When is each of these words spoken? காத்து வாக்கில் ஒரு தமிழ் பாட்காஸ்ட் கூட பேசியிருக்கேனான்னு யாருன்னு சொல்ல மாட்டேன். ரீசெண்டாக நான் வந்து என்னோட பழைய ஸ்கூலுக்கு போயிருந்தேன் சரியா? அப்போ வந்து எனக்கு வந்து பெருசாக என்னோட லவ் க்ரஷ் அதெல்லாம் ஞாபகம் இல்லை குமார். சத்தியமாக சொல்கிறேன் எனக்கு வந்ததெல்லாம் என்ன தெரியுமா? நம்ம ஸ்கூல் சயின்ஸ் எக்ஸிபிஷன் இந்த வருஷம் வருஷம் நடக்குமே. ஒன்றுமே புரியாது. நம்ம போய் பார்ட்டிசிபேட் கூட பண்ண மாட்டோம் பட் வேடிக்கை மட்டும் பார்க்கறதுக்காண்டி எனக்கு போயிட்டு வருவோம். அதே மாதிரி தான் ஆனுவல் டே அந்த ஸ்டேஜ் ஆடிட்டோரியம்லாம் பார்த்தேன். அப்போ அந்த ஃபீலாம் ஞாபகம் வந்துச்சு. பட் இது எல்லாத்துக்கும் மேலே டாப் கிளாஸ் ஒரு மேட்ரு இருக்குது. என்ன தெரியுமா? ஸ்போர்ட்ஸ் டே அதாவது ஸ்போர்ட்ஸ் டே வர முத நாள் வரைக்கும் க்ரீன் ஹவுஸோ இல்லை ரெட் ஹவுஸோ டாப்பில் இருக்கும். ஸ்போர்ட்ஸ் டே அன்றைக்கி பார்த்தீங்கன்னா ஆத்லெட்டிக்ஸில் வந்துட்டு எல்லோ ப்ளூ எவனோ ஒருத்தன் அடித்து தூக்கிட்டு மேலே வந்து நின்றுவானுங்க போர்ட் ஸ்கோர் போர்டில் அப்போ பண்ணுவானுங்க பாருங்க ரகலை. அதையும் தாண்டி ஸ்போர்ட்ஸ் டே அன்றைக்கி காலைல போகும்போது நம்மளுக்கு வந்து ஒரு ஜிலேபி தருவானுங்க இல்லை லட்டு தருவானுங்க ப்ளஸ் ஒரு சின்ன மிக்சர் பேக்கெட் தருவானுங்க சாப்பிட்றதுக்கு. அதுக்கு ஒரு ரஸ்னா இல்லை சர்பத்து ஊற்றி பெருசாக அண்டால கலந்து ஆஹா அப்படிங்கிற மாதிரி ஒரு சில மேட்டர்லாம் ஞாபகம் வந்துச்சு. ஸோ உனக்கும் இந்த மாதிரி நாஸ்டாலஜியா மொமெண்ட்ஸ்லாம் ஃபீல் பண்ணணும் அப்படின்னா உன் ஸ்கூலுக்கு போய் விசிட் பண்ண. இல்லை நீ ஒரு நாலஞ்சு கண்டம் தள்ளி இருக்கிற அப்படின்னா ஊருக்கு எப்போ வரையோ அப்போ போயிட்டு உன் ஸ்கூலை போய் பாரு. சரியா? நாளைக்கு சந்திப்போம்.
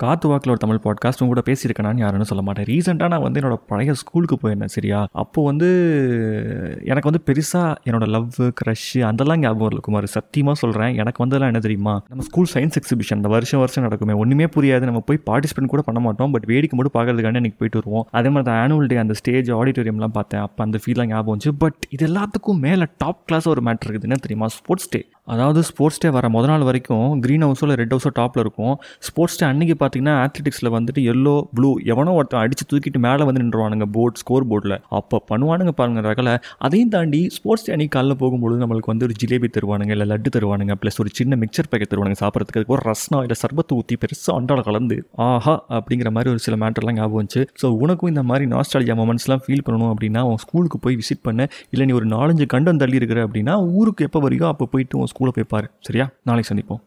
காத்து 0.00 0.28
வாக்கில் 0.28 0.50
ஒரு 0.50 0.60
தமிழ் 0.60 0.78
பாட்காஸ்ட் 0.84 1.26
கூட 1.26 1.42
பேசியிருக்கேனான்னு 1.44 1.96
யாருன்னு 1.96 2.24
சொல்ல 2.24 2.42
மாட்டேன். 2.42 2.64
ரீசெண்டாக 2.64 3.08
நான் 3.08 3.22
வந்து 3.22 3.40
என்னோட 3.40 3.56
பழைய 3.66 3.94
ஸ்கூலுக்கு 3.94 4.36
போயிருந்தேன் 4.42 4.72
சரியா? 4.76 5.06
அப்போ 5.12 5.44
வந்து 5.44 5.68
எனக்கு 6.84 7.10
வந்து 7.10 7.22
பெருசாக 7.26 7.74
என்னோட 7.84 8.06
லவ் 8.08 8.28
க்ரஷ் 8.60 9.00
அதெல்லாம் 9.00 9.38
ஞாபகம் 9.38 9.66
இல்லை 9.66 9.82
குமார். 9.82 10.06
சத்தியமாக 10.06 10.58
சொல்கிறேன் 10.58 10.94
எனக்கு 10.94 11.22
வந்ததெல்லாம் 11.24 11.52
என்ன 11.52 11.58
தெரியுமா? 11.58 12.02
நம்ம 12.08 12.22
ஸ்கூல் 12.22 12.46
சயின்ஸ் 12.54 12.78
எக்ஸிபிஷன் 12.80 13.20
இந்த 13.20 13.28
வருஷம் 13.28 13.60
வருஷம் 13.60 13.84
நடக்குமே. 13.84 14.16
ஒன்றுமே 14.16 14.44
புரியாது. 14.44 14.80
நம்ம 14.80 15.00
போய் 15.00 15.20
பார்ட்டிசிபேட் 15.26 15.66
கூட 15.66 15.82
பண்ண 15.82 16.00
மாட்டோம் 16.00 16.30
பட் 16.30 16.44
வேடிக்கை 16.44 16.78
மட்டும் 16.78 16.96
பார்க்கறதுக்காண்டி 16.98 17.42
எனக்கு 17.42 17.58
போயிட்டு 17.58 17.80
வருவோம். 17.82 18.06
அதே 18.10 18.28
மாதிரி 18.28 18.50
தான் 18.50 18.60
ஆனுவல் 18.64 18.86
டே 18.86 18.96
அந்த 18.96 19.12
ஸ்டேஜ் 19.12 19.50
ஆடிட்டோரியம்லாம் 19.50 20.16
பார்த்தேன். 20.18 20.40
அப்போ 20.40 20.64
அந்த 20.64 20.78
ஃபீலாம் 20.84 21.06
ஞாபகம் 21.06 21.38
வந்துச்சு. 21.38 21.52
பட் 21.58 21.86
இது 21.88 22.06
எல்லாத்துக்கும் 22.06 22.60
மேலே 22.60 22.86
டாப் 22.98 23.26
கிளாஸ் 23.26 23.48
ஒரு 23.48 23.62
மேட்ரு 23.64 23.88
இருக்குது. 23.88 24.08
என்ன 24.10 24.20
தெரியுமா? 24.20 24.48
ஸ்போர்ட்ஸ் 24.48 24.88
டே 24.88 25.00
அதாவது 25.28 25.60
ஸ்போர்ட்ஸ் 25.68 26.00
டே 26.02 26.08
வர 26.14 26.26
முத 26.34 26.46
நாள் 26.50 26.64
வரைக்கும் 26.68 27.08
க்ரீன் 27.24 27.44
ஹவுஸோ 27.46 27.64
இல்லை 27.66 27.76
ரெட் 27.80 27.92
ஹவுஸோ 27.94 28.10
டாப்பில் 28.18 28.42
இருக்கும். 28.44 28.74
ஸ்போர்ட்ஸ் 29.08 29.36
டே 29.40 29.44
அன்றைக்கி 29.50 29.74
பார்த்தீங்கன்னா 29.82 30.14
ஆத்லெட்டிக்ஸில் 30.22 30.70
வந்துட்டு 30.76 31.02
எல்லோ 31.12 31.34
ப்ளூ 31.56 31.70
எவனோ 31.92 32.12
ஒருத்தன் 32.18 32.40
அடித்து 32.44 32.64
தூக்கிட்டு 32.70 33.00
மேலே 33.06 33.24
வந்து 33.28 33.42
நின்றுவானுங்க 33.42 33.86
போர்ட் 33.96 34.18
ஸ்கோர் 34.22 34.46
போர்டில் 34.50 34.76
அப்போ 34.98 35.18
பண்ணுவானுங்க 35.30 35.74
பாருங்க 35.80 36.02
ரகலை. 36.08 36.34
அதையும் 36.66 36.92
தாண்டி 36.94 37.20
ஸ்போர்ட்ஸ் 37.36 37.66
டே 37.66 37.72
அன்றைக்கி 37.74 37.94
காலைல 37.96 38.16
போகும்போது 38.22 38.56
நம்மளுக்கு 38.62 38.92
வந்து 38.92 39.06
ஒரு 39.08 39.16
ஜிலேபி 39.22 39.50
தருவானுங்க 39.56 39.94
இல்லை 39.96 40.08
லட்டு 40.12 40.32
தருவானுங்க 40.36 40.76
ப்ளஸ் 40.82 40.98
ஒரு 41.04 41.12
சின்ன 41.20 41.38
மிக்சர் 41.42 41.70
பேக்கெட் 41.72 41.92
தருவானுங்க 41.92 42.20
சாப்பிட்றதுக்கு. 42.24 42.60
அதுக்கு 42.60 42.76
ஒரு 42.78 42.84
ரஸ்னா 42.90 43.20
இல்லை 43.26 43.38
சர்பத்து 43.42 43.78
ஊற்றி 43.80 43.98
பெருசாக 44.04 44.34
அண்டால 44.40 44.64
கலந்து 44.70 44.98
ஆஹா 45.28 45.54
அப்படிங்கிற 45.78 46.12
மாதிரி 46.16 46.30
ஒரு 46.34 46.42
சில 46.46 46.56
மேட்டர்லாம் 46.64 46.98
ஞாபகம் 47.00 47.20
வந்துச்சு. 47.20 47.44
ஸோ 47.62 47.68
உனக்கும் 47.84 48.12
இந்த 48.14 48.24
மாதிரி 48.32 48.46
நாஸ்டாலஜியா 48.54 48.98
மொமெண்ட்ஸ்லாம் 49.02 49.44
ஃபீல் 49.46 49.64
பண்ணணும் 49.68 49.92
அப்படின்னா 49.94 50.24
உன் 50.32 50.42
ஸ்கூலுக்கு 50.46 50.80
போய் 50.86 50.98
விசிட் 51.02 51.24
பண்ண. 51.28 51.48
இல்லை 51.72 51.86
நீ 51.88 51.94
ஒரு 52.00 52.08
நாலஞ்சு 52.16 52.46
கண்டம் 52.56 52.82
தள்ளி 52.84 53.00
இருக்கிற 53.02 53.20
அப்படின்னா 53.28 53.56
ஊருக்கு 53.78 54.08
எப்போ 54.10 54.20
வரையோ 54.26 54.46
அப்போ 54.52 54.68
போயிட்டு 54.74 54.98
உன் 55.02 55.10
ஸ்கூலை 55.20 55.28
போய் 55.28 55.44
பாரு. 55.44 55.70
சரியா? 55.80 56.10
நாளைக்கு 56.24 56.54
சந்திப்போம். 56.54 56.78